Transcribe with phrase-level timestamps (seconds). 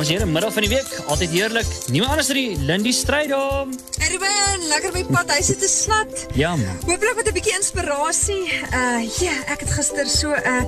[0.00, 1.66] Dames en heren, middel van die week, altyd heerlijk.
[1.92, 3.74] Niemand anders die Lindy Strijdom.
[3.98, 6.22] Hey Ruben, lekker by pad, hy sit te slat.
[6.32, 6.78] Ja man.
[6.86, 8.48] Hoopelik met 'n bietjie inspirasie.
[8.72, 10.64] Uh ja, ek het gister so 'n uh,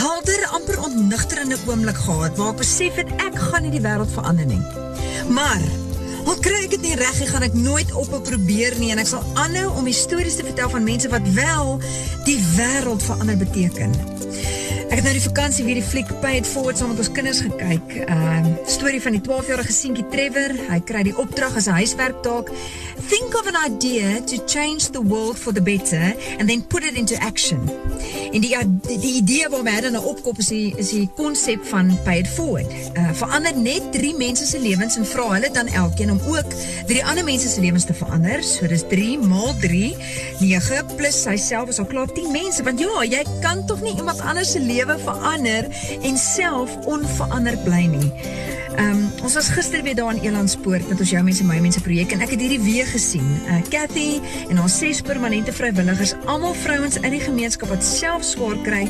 [0.00, 4.46] helder, amper ontnugterende oomblik gehad waar ek besef het ek gaan nie die wêreld verander
[4.46, 4.62] nie.
[5.28, 5.60] Maar
[6.24, 9.06] Al kry ek dit nie reg nie, gaan ek nooit ophou probeer nie en ek
[9.10, 11.80] sal aanhou om stories te vertel van mense wat wel
[12.24, 13.90] die wêreld verander beteken.
[14.92, 17.38] Ek het nou die vakansie weer die fliek Pay It Forward saam met ons kinders
[17.40, 17.94] gekyk.
[18.02, 20.52] Ehm uh, storie van die 12-jarige seentjie Trevor.
[20.68, 22.52] Hy kry die opdrag as 'n huiswerktaak.
[23.08, 26.92] Think of an idea to change the world for the better and then put it
[26.94, 27.64] into action.
[28.32, 28.52] En die
[28.84, 32.28] die, idee waarmee hy dan nou opkop is die is die konsep van Pay It
[32.28, 32.68] Forward.
[32.92, 36.52] Uh verander net 3 mense se lewens en vra hulle dan elkeen om ook
[36.86, 38.44] drie ander mense se lewens te verander.
[38.44, 39.96] So dis 3 maal 3
[40.40, 43.96] 9 plus hy self is al klaar 10 mense want ja, jy kan tog nie
[43.96, 45.66] iemand anders se lewe lewe verander
[46.02, 48.12] en self onveranderd bly nie.
[48.76, 51.80] Ehm um, ons was gister weer daar in Elandspoort met ons jou mense my mense
[51.80, 53.26] projek en ek het hierdie weer gesien.
[53.46, 58.56] Uh Cathy en haar ses permanente vrywilligers, almal vrouens in die gemeenskap wat self swaar
[58.64, 58.82] kry,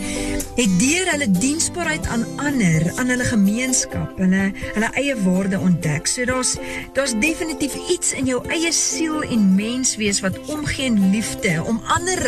[0.56, 4.44] het deur hulle diensbaarheid aan ander, aan hulle gemeenskap, hulle
[4.76, 6.06] hulle eie waarde ontdek.
[6.06, 6.54] So daar's
[6.94, 12.22] daar's definitief iets in jou eie siel en menswees wat omgee en liefde, om ander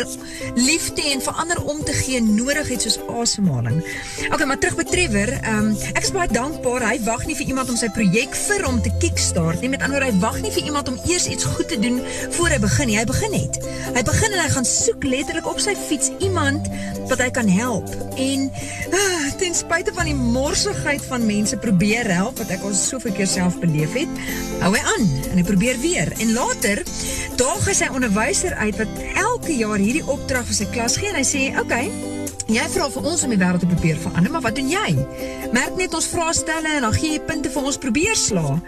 [0.55, 3.79] liefde en vir ander om te gee nodig het soos asemhaling.
[4.31, 7.44] Okay, maar terug by Trevor, ehm um, ek is baie dankbaar hy wag nie vir
[7.47, 9.69] iemand om sy projek vir hom te kickstart nie.
[9.73, 12.01] Met ander woorde, hy wag nie vir iemand om eers iets goed te doen
[12.37, 12.97] voor hy begin nie.
[12.99, 13.59] Hy begin net.
[13.95, 16.69] Hy begin en hy gaan soek letterlik op sy fiets iemand
[17.09, 17.91] wat hy kan help.
[18.21, 23.15] En uh, ten spyte van die morsigheid van mense probeer help wat ek al soveel
[23.17, 24.25] keer self beleef het,
[24.63, 26.11] hou hy aan en hy probeer weer.
[26.23, 26.81] En later
[27.39, 31.19] daag hy sy onderwyser uit wat elke jaar hierdie opdrag vir sy klas gee en
[31.19, 32.14] hy sê, "Oké, okay,
[32.45, 34.89] Jy vra vir ons om die wêreld te probeer verander, maar wat doen jy?
[35.55, 38.59] Merk net ons vraestelle en dan gee jy punte vir ons probeer sla.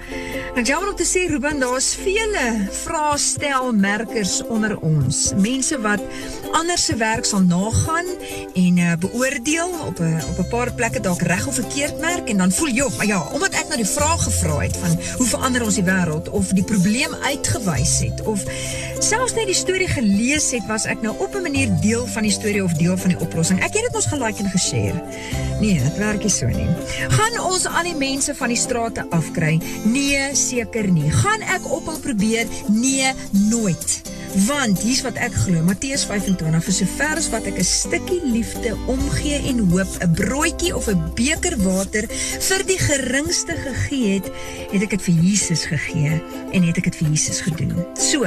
[0.57, 5.19] Ek jammer om te sê Ruben, daar's vele vraestelmerkers onder ons.
[5.37, 6.01] Mense wat
[6.57, 8.07] ander se werk sal nagaan
[8.57, 12.37] en uh, beoordeel op 'n op 'n paar plekke dalk reg of verkeerd merk en
[12.37, 15.75] dan voel jy, ja, omdat ek nou die vraag gevra het van hoe verander ons
[15.75, 18.41] die wêreld of die probleem uitgewys het of
[18.99, 22.31] selfs net die storie gelees het, was ek nou op 'n manier deel van die
[22.31, 23.59] storie of deel van die oplossing.
[23.59, 25.03] Ek het dit ons gelike en geshare.
[25.59, 26.69] Nee, dit werk nie so nie.
[27.09, 29.59] Gaan ons al die mense van die strate afkry?
[29.83, 31.09] Nee, seker nie.
[31.11, 32.47] Gaan ek ophou probeer?
[32.71, 33.13] Nee,
[33.49, 34.01] nooit.
[34.45, 38.75] Want hier's wat ek glo, Matteus 25, vir sover as wat ek 'n stukkie liefde
[38.91, 42.05] omgee en hoop, 'n broodjie of 'n beker water
[42.49, 44.27] vir die geringste gegee het,
[44.71, 46.21] het ek dit vir Jesus gegee
[46.51, 47.85] en het ek dit vir Jesus gedoen.
[47.95, 48.25] So,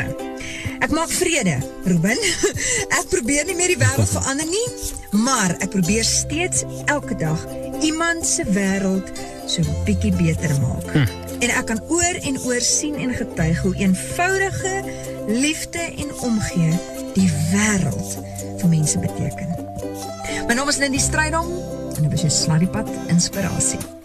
[0.80, 2.19] ek maak vrede, Ruben.
[2.98, 4.69] Ek probeer nie meer die wêreld verander nie,
[5.12, 7.47] maar ek probeer steeds elke dag
[7.82, 9.12] iemand se wêreld
[9.47, 10.92] so bietjie beter maak.
[10.92, 11.19] Hm.
[11.40, 14.82] En ek kan oor en oor sien en getuig hoe eenvoudige
[15.26, 16.72] liefde en omgee
[17.14, 18.18] die wêreld
[18.60, 19.56] vir mense beteken.
[20.48, 21.48] My naam is Lindy Strydom
[21.96, 23.99] en ek is 'n sladdiepad inspirasie.